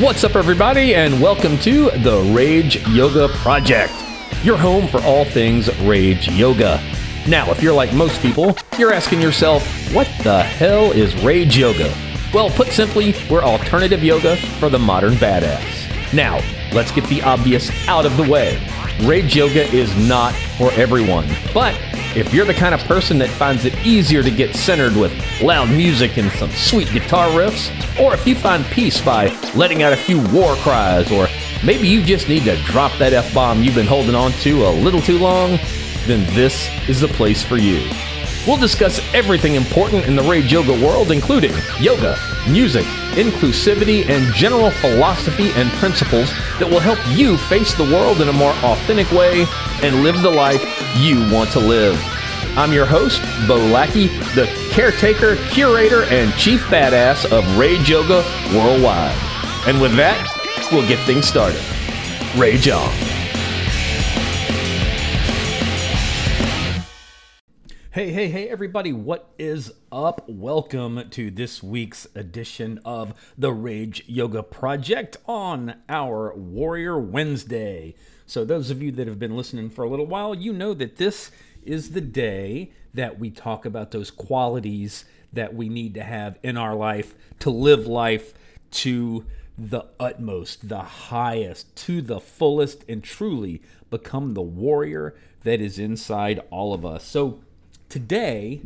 [0.00, 3.92] What's up, everybody, and welcome to the Rage Yoga Project,
[4.42, 6.80] your home for all things Rage Yoga.
[7.28, 9.62] Now, if you're like most people, you're asking yourself,
[9.92, 11.94] what the hell is Rage Yoga?
[12.32, 16.14] Well, put simply, we're alternative yoga for the modern badass.
[16.14, 16.40] Now,
[16.72, 18.58] let's get the obvious out of the way.
[19.02, 21.78] Rage Yoga is not for everyone, but
[22.14, 25.70] if you're the kind of person that finds it easier to get centered with loud
[25.70, 29.96] music and some sweet guitar riffs, or if you find peace by letting out a
[29.96, 31.26] few war cries, or
[31.64, 34.70] maybe you just need to drop that F bomb you've been holding on to a
[34.70, 35.58] little too long,
[36.06, 37.88] then this is the place for you.
[38.46, 44.70] We'll discuss everything important in the Rage Yoga world, including yoga, music, inclusivity, and general
[44.70, 49.46] philosophy and principles that will help you face the world in a more authentic way
[49.82, 50.62] and live the life
[50.96, 52.00] you want to live.
[52.56, 59.16] I'm your host, Bo Lackey, the caretaker, curator, and chief badass of Rage Yoga Worldwide.
[59.66, 61.62] And with that, we'll get things started.
[62.36, 63.11] Rage on.
[68.12, 70.28] Hey, hey, everybody, what is up?
[70.28, 77.94] Welcome to this week's edition of the Rage Yoga Project on our Warrior Wednesday.
[78.26, 80.98] So, those of you that have been listening for a little while, you know that
[80.98, 81.30] this
[81.62, 86.58] is the day that we talk about those qualities that we need to have in
[86.58, 88.34] our life to live life
[88.72, 89.24] to
[89.56, 96.40] the utmost, the highest, to the fullest, and truly become the warrior that is inside
[96.50, 97.04] all of us.
[97.06, 97.40] So,
[97.92, 98.62] Today,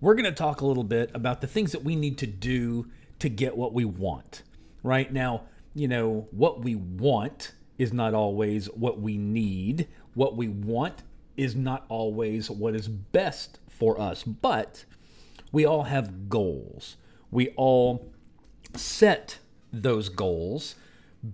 [0.00, 2.86] we're going to talk a little bit about the things that we need to do
[3.18, 4.42] to get what we want.
[4.82, 5.42] Right now,
[5.74, 9.86] you know, what we want is not always what we need.
[10.14, 11.02] What we want
[11.36, 14.22] is not always what is best for us.
[14.22, 14.86] But
[15.52, 16.96] we all have goals.
[17.30, 18.10] We all
[18.72, 19.40] set
[19.74, 20.74] those goals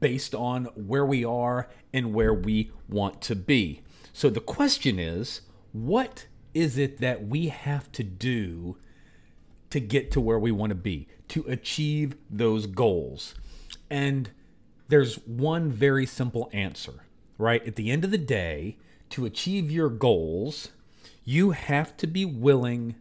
[0.01, 3.83] based on where we are and where we want to be.
[4.13, 8.77] So the question is, what is it that we have to do
[9.71, 13.35] to get to where we want to be, to achieve those goals?
[13.89, 14.31] And
[14.89, 17.05] there's one very simple answer,
[17.39, 17.65] right?
[17.67, 18.77] At the end of the day,
[19.11, 20.71] to achieve your goals,
[21.25, 22.97] you have to be willing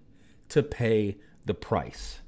[0.50, 2.20] to pay the price.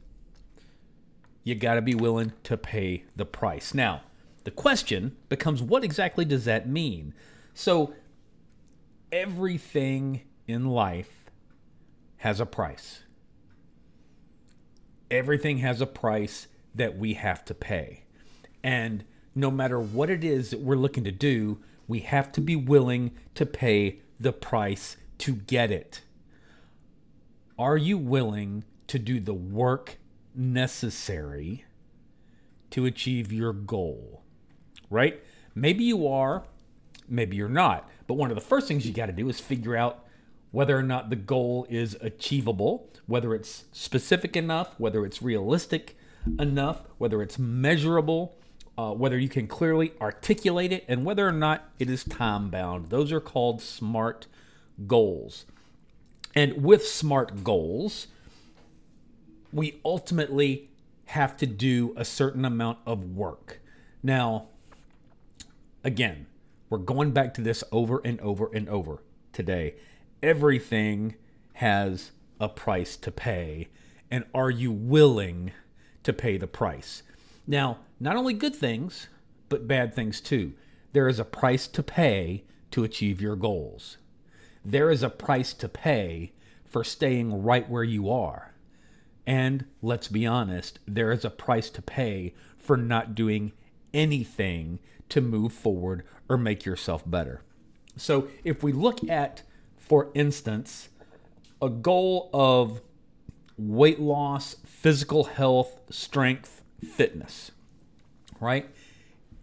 [1.44, 3.74] You got to be willing to pay the price.
[3.74, 4.02] Now,
[4.44, 7.14] the question becomes what exactly does that mean?
[7.54, 7.94] So,
[9.12, 11.26] everything in life
[12.18, 13.04] has a price.
[15.10, 18.04] Everything has a price that we have to pay.
[18.64, 19.04] And
[19.34, 23.12] no matter what it is that we're looking to do, we have to be willing
[23.36, 26.02] to pay the price to get it.
[27.58, 29.98] Are you willing to do the work
[30.34, 31.66] necessary
[32.72, 34.22] to achieve your goal?
[34.90, 35.22] Right?
[35.54, 36.44] Maybe you are,
[37.08, 37.90] maybe you're not.
[38.08, 40.06] But one of the first things you got to do is figure out
[40.52, 45.98] whether or not the goal is achievable, whether it's specific enough, whether it's realistic
[46.40, 48.36] enough, whether it's measurable,
[48.78, 52.90] uh, whether you can clearly articulate it, and whether or not it is time bound.
[52.90, 54.28] Those are called SMART
[54.88, 55.46] goals.
[56.36, 58.08] And with SMART goals,
[59.52, 60.70] we ultimately
[61.06, 63.60] have to do a certain amount of work.
[64.02, 64.48] Now,
[65.84, 66.28] again,
[66.70, 69.02] we're going back to this over and over and over
[69.34, 69.76] today
[70.22, 71.16] everything
[71.54, 73.70] has a price to pay.
[74.10, 75.52] And are you willing
[76.04, 77.04] to pay the price?
[77.48, 79.08] Now, not only good things,
[79.50, 80.54] but bad things too.
[80.94, 83.98] There is a price to pay to achieve your goals.
[84.64, 86.34] There is a price to pay
[86.66, 88.54] for staying right where you are.
[89.26, 93.52] And let's be honest, there is a price to pay for not doing
[93.94, 94.80] anything
[95.10, 97.42] to move forward or make yourself better.
[97.98, 99.44] So if we look at
[99.92, 100.88] for instance,
[101.62, 102.80] a goal of
[103.58, 107.52] weight loss, physical health, strength, fitness,
[108.40, 108.70] right?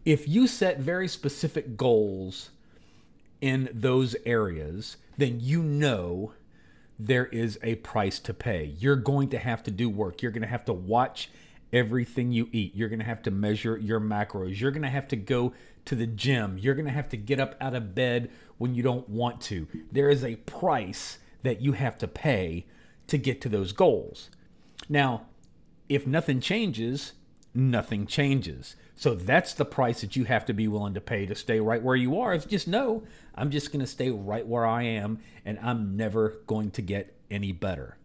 [0.07, 2.49] If you set very specific goals
[3.43, 6.33] in those areas, then you know
[6.99, 8.75] there is a price to pay.
[8.79, 10.23] You're going to have to do work.
[10.23, 11.29] You're going to have to watch
[11.75, 12.75] everything you eat.
[12.75, 14.59] You're going to have to measure your macros.
[14.59, 15.53] You're going to have to go
[15.89, 16.59] to the gym.
[16.59, 19.67] You're going to have to get up out of bed when you don't want to.
[19.91, 22.67] There is a price that you have to pay
[23.07, 24.31] to get to those goals.
[24.89, 25.27] Now,
[25.89, 27.15] if nothing changes,
[27.55, 28.77] nothing changes.
[28.95, 31.83] So that's the price that you have to be willing to pay to stay right
[31.83, 32.35] where you are.
[32.35, 33.05] Is just know
[33.35, 37.17] I'm just going to stay right where I am and I'm never going to get
[37.31, 37.97] any better.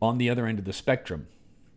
[0.00, 1.28] On the other end of the spectrum,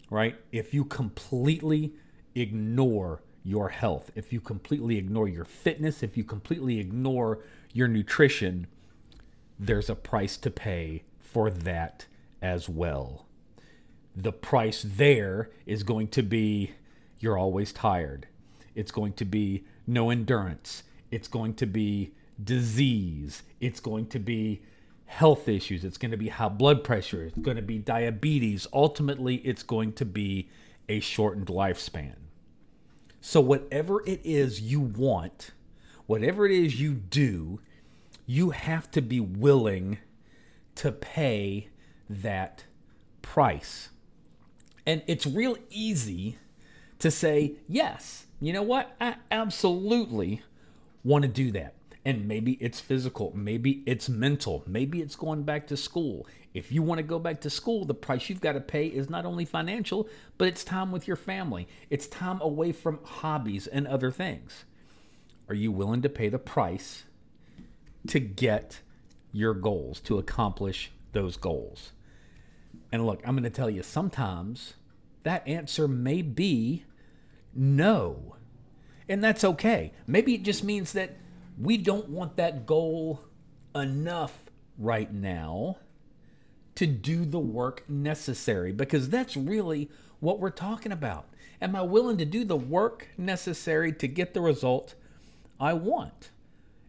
[0.09, 0.35] right?
[0.51, 1.93] If you completely
[2.35, 7.39] ignore your health, if you completely ignore your fitness, if you completely ignore
[7.73, 8.67] your nutrition,
[9.57, 12.05] there's a price to pay for that
[12.41, 13.25] as well.
[14.15, 16.71] The price there is going to be
[17.19, 18.27] you're always tired.
[18.75, 20.83] It's going to be no endurance.
[21.11, 22.11] It's going to be
[22.43, 23.43] disease.
[23.59, 24.63] It's going to be
[25.05, 25.83] health issues.
[25.83, 27.23] It's going to be high blood pressure.
[27.23, 28.65] It's going to be diabetes.
[28.73, 30.49] Ultimately, it's going to be
[30.89, 32.15] a shortened lifespan.
[33.21, 35.51] So, whatever it is you want,
[36.07, 37.61] whatever it is you do,
[38.25, 39.99] you have to be willing
[40.75, 41.69] to pay
[42.09, 42.65] that
[43.21, 43.89] price.
[44.85, 46.37] And it's real easy
[46.99, 48.95] to say, yes, you know what?
[48.99, 50.41] I absolutely
[51.03, 51.75] want to do that.
[52.03, 56.25] And maybe it's physical, maybe it's mental, maybe it's going back to school.
[56.53, 59.09] If you want to go back to school, the price you've got to pay is
[59.09, 61.67] not only financial, but it's time with your family.
[61.89, 64.65] It's time away from hobbies and other things.
[65.47, 67.03] Are you willing to pay the price
[68.07, 68.79] to get
[69.31, 71.91] your goals, to accomplish those goals?
[72.91, 74.73] And look, I'm going to tell you, sometimes
[75.23, 76.83] that answer may be
[77.53, 78.35] no.
[79.07, 79.93] And that's okay.
[80.07, 81.15] Maybe it just means that
[81.61, 83.21] we don't want that goal
[83.75, 84.45] enough
[84.77, 85.77] right now
[86.73, 91.25] to do the work necessary because that's really what we're talking about.
[91.61, 94.95] Am I willing to do the work necessary to get the result
[95.59, 96.31] I want?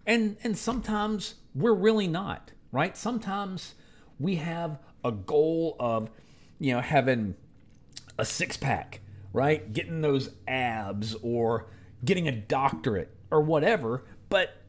[0.06, 2.96] And and sometimes we're really not, right?
[2.96, 3.74] Sometimes
[4.19, 6.08] we have a goal of
[6.58, 7.34] you know having
[8.19, 9.00] a six pack,
[9.34, 9.70] right?
[9.70, 11.66] Getting those abs or
[12.02, 14.62] getting a doctorate or whatever, but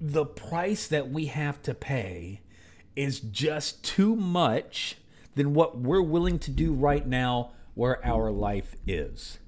[0.00, 2.40] the price that we have to pay
[2.96, 4.96] is just too much
[5.34, 9.38] than what we're willing to do right now where our life is.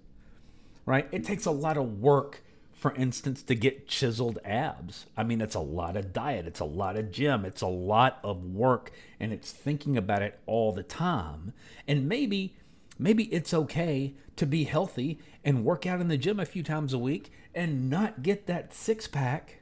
[0.84, 1.08] Right?
[1.10, 5.06] It takes a lot of work, for instance, to get chiseled abs.
[5.16, 8.18] I mean, it's a lot of diet, it's a lot of gym, it's a lot
[8.22, 11.52] of work, and it's thinking about it all the time.
[11.88, 12.56] And maybe
[12.98, 16.92] maybe it's okay to be healthy and work out in the gym a few times
[16.92, 19.61] a week and not get that six pack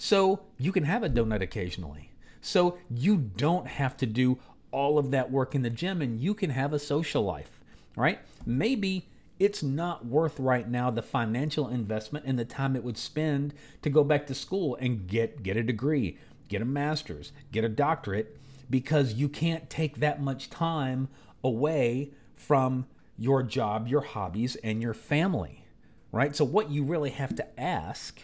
[0.00, 2.10] so you can have a donut occasionally.
[2.40, 4.38] So you don't have to do
[4.70, 7.60] all of that work in the gym and you can have a social life,
[7.96, 8.18] right?
[8.46, 13.52] Maybe it's not worth right now the financial investment and the time it would spend
[13.82, 16.16] to go back to school and get get a degree,
[16.48, 18.38] get a master's, get a doctorate
[18.70, 21.08] because you can't take that much time
[21.44, 22.86] away from
[23.18, 25.66] your job, your hobbies and your family,
[26.10, 26.34] right?
[26.34, 28.22] So what you really have to ask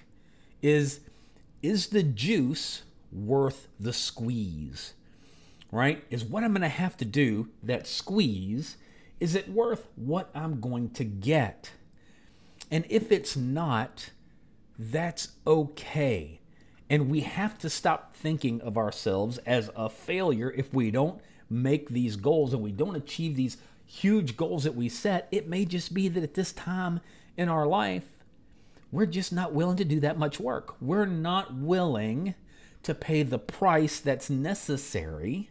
[0.63, 1.01] is
[1.67, 2.83] is the juice
[3.13, 4.95] worth the squeeze?
[5.73, 6.05] Right?
[6.11, 8.77] Is what I'm going to have to do, that squeeze,
[9.19, 11.73] is it worth what I'm going to get?
[12.71, 14.11] And if it's not,
[14.79, 16.41] that's okay.
[16.89, 21.21] And we have to stop thinking of ourselves as a failure if we don't
[21.51, 25.27] make these goals and we don't achieve these huge goals that we set.
[25.33, 27.01] It may just be that at this time
[27.37, 28.16] in our life,
[28.97, 30.75] we're just not willing to do that much work.
[30.81, 32.35] We're not willing
[32.83, 35.51] to pay the price that's necessary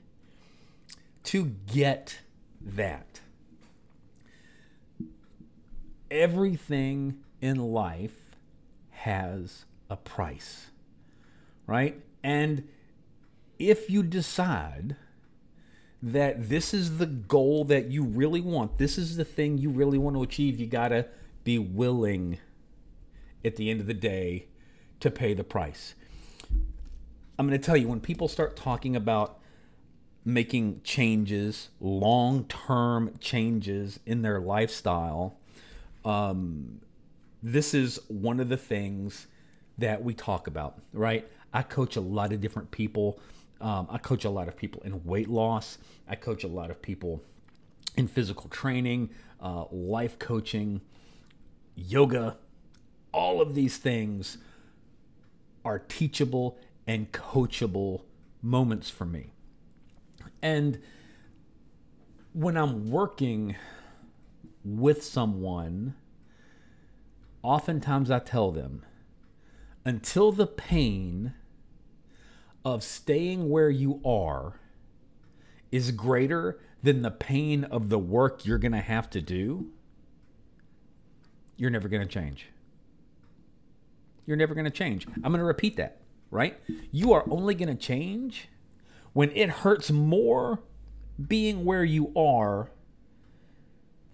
[1.26, 2.22] to get
[2.60, 3.20] that.
[6.10, 8.36] Everything in life
[8.90, 10.72] has a price,
[11.68, 12.02] right?
[12.24, 12.68] And
[13.60, 14.96] if you decide
[16.02, 20.00] that this is the goal that you really want, this is the thing you really
[20.00, 21.06] want to achieve, you got to
[21.44, 22.40] be willing
[23.46, 24.48] at the end of the day
[25.00, 25.96] to pay the price.
[27.38, 29.40] I'm going to tell you when people start talking about
[30.24, 35.38] making changes, long term changes in their lifestyle,
[36.04, 36.82] um,
[37.44, 39.28] this is one of the things
[39.78, 41.28] that we talk about, right?
[41.54, 43.20] I coach a lot of different people.
[43.62, 45.78] Um, I coach a lot of people in weight loss.
[46.08, 47.24] I coach a lot of people
[47.98, 49.10] in physical training,
[49.42, 50.82] uh, life coaching,
[51.76, 52.38] yoga,
[53.16, 54.38] all of these things
[55.64, 58.02] are teachable and coachable
[58.42, 59.32] moments for me.
[60.42, 60.80] And
[62.34, 63.56] when I'm working
[64.66, 65.96] with someone,
[67.42, 68.84] oftentimes I tell them
[69.86, 71.34] until the pain
[72.66, 74.60] of staying where you are
[75.72, 79.72] is greater than the pain of the work you're going to have to do,
[81.56, 82.50] you're never going to change
[84.26, 85.08] you're never going to change.
[85.18, 85.98] I'm going to repeat that,
[86.32, 86.58] right?
[86.92, 88.50] You are only going to change
[89.14, 90.60] when it hurts more
[91.28, 92.72] being where you are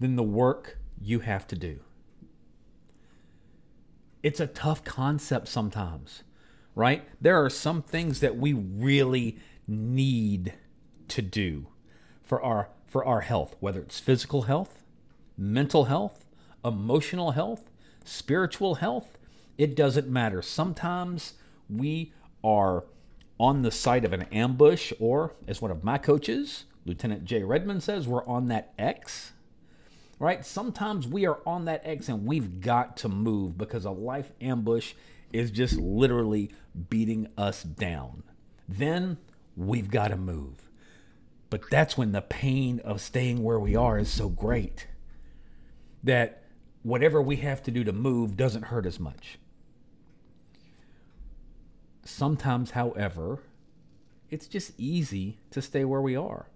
[0.00, 1.80] than the work you have to do.
[4.22, 6.22] it's a tough concept sometimes,
[6.74, 7.04] right?
[7.20, 10.54] There are some things that we really need
[11.08, 11.66] to do
[12.22, 14.84] for our for our health, whether it's physical health,
[15.36, 16.26] mental health,
[16.64, 17.70] emotional health,
[18.04, 19.18] spiritual health,
[19.58, 20.42] it doesn't matter.
[20.42, 21.34] Sometimes
[21.68, 22.84] we are
[23.38, 27.80] on the site of an ambush, or as one of my coaches, Lieutenant Jay Redman
[27.80, 29.32] says, we're on that X.
[30.18, 30.44] Right?
[30.46, 34.94] Sometimes we are on that X and we've got to move because a life ambush
[35.32, 36.52] is just literally
[36.88, 38.22] beating us down.
[38.68, 39.18] Then
[39.56, 40.68] we've got to move.
[41.50, 44.86] But that's when the pain of staying where we are is so great
[46.04, 46.44] that
[46.82, 49.38] whatever we have to do to move doesn't hurt as much.
[52.04, 53.40] Sometimes, however,
[54.30, 56.46] it's just easy to stay where we are.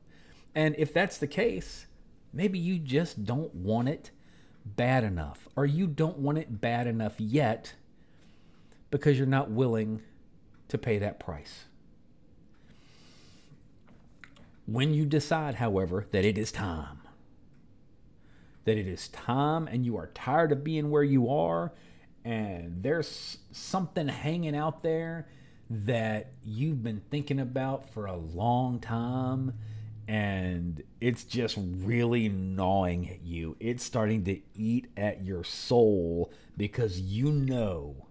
[0.54, 1.86] And if that's the case,
[2.32, 4.10] maybe you just don't want it
[4.64, 7.74] bad enough, or you don't want it bad enough yet
[8.90, 10.02] because you're not willing
[10.68, 11.64] to pay that price.
[14.66, 17.00] When you decide, however, that it is time,
[18.64, 21.72] that it is time and you are tired of being where you are,
[22.26, 25.28] and there's something hanging out there
[25.70, 29.52] that you've been thinking about for a long time
[30.08, 33.56] and it's just really gnawing at you.
[33.60, 38.08] It's starting to eat at your soul because you know,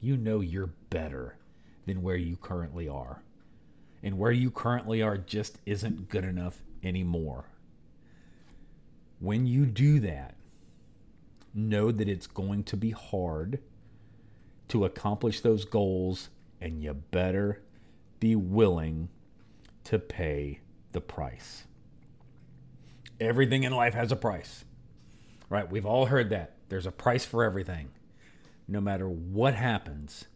[0.00, 1.36] you know you're better
[1.84, 3.22] than where you currently are.
[4.02, 7.44] And where you currently are just isn't good enough anymore.
[9.20, 10.34] When you do that,
[11.54, 13.60] know that it's going to be hard
[14.68, 16.30] to accomplish those goals
[16.60, 17.62] and you better
[18.20, 19.08] be willing
[19.84, 20.60] to pay
[20.92, 21.64] the price.
[23.20, 24.64] Everything in life has a price,
[25.48, 25.70] right?
[25.70, 26.54] We've all heard that.
[26.68, 27.90] There's a price for everything.
[28.66, 30.26] No matter what happens,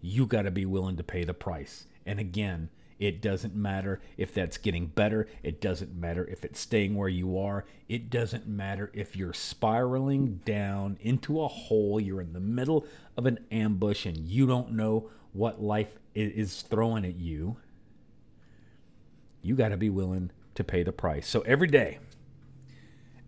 [0.00, 1.86] you got to be willing to pay the price.
[2.06, 2.68] And again,
[2.98, 5.28] it doesn't matter if that's getting better.
[5.42, 7.64] It doesn't matter if it's staying where you are.
[7.88, 12.00] It doesn't matter if you're spiraling down into a hole.
[12.00, 12.86] You're in the middle
[13.16, 17.56] of an ambush and you don't know what life is throwing at you,
[19.42, 21.28] you got to be willing to pay the price.
[21.28, 21.98] So every day,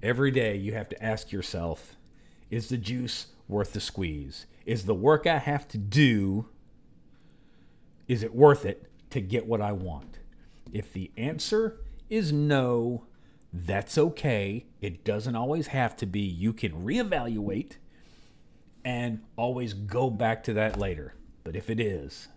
[0.02, 1.96] every day you have to ask yourself,
[2.48, 4.46] is the juice worth the squeeze?
[4.64, 6.46] Is the work I have to do
[8.06, 10.18] is it worth it to get what I want?
[10.72, 11.80] If the answer
[12.10, 13.06] is no,
[13.50, 14.66] that's okay.
[14.82, 16.20] It doesn't always have to be.
[16.20, 17.76] You can reevaluate
[18.84, 21.14] and always go back to that later.
[21.44, 22.28] But if it is,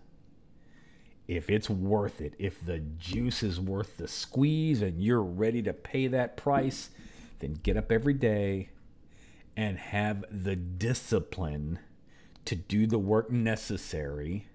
[1.28, 5.74] if it's worth it, if the juice is worth the squeeze and you're ready to
[5.74, 6.92] pay that price,
[7.40, 8.70] then get up every day
[9.58, 11.80] and have the discipline
[12.46, 14.48] to do the work necessary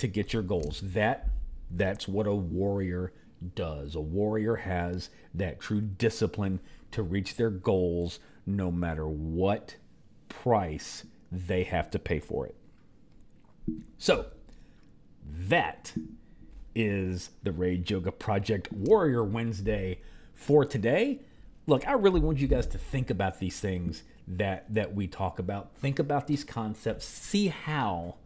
[0.00, 0.80] to get your goals.
[0.82, 1.28] That
[1.70, 3.12] that's what a warrior
[3.54, 3.94] does.
[3.94, 9.76] A warrior has that true discipline to reach their goals no matter what
[10.28, 12.56] price they have to pay for it.
[13.98, 14.26] So,
[15.24, 15.94] that
[16.74, 20.00] is the Rage Yoga Project Warrior Wednesday
[20.34, 21.20] for today.
[21.66, 25.38] Look, I really want you guys to think about these things that that we talk
[25.38, 25.76] about.
[25.76, 28.16] Think about these concepts, see how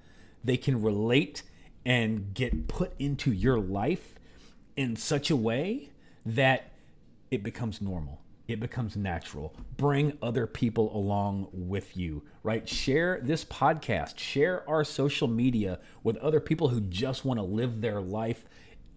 [0.43, 1.43] they can relate
[1.85, 4.15] and get put into your life
[4.77, 5.91] in such a way
[6.25, 6.73] that
[7.31, 9.55] it becomes normal it becomes natural.
[9.77, 12.69] Bring other people along with you, right?
[12.69, 17.81] Share this podcast, share our social media with other people who just want to live
[17.81, 18.45] their life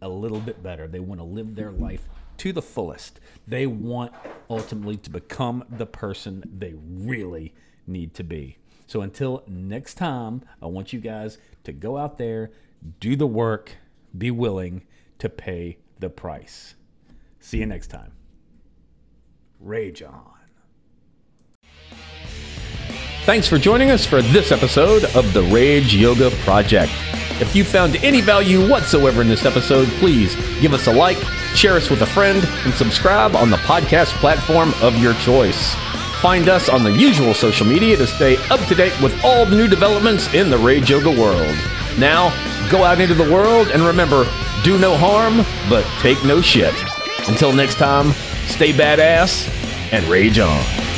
[0.01, 0.87] a little bit better.
[0.87, 3.19] They want to live their life to the fullest.
[3.47, 4.13] They want
[4.49, 7.53] ultimately to become the person they really
[7.87, 8.57] need to be.
[8.85, 12.51] So until next time, I want you guys to go out there,
[12.99, 13.77] do the work,
[14.17, 14.83] be willing
[15.19, 16.75] to pay the price.
[17.39, 18.11] See you next time.
[19.59, 20.37] Rage On.
[23.25, 26.93] Thanks for joining us for this episode of the Rage Yoga Project.
[27.41, 31.17] If you found any value whatsoever in this episode, please give us a like,
[31.53, 35.75] share us with a friend, and subscribe on the podcast platform of your choice.
[36.21, 39.55] Find us on the usual social media to stay up to date with all the
[39.55, 41.57] new developments in the Rage Yoga world.
[41.97, 42.29] Now,
[42.69, 44.25] go out into the world and remember
[44.63, 46.73] do no harm, but take no shit.
[47.27, 48.13] Until next time,
[48.47, 49.49] Stay badass
[49.91, 50.96] and rage on.